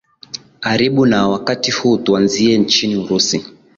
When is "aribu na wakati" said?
0.61-1.71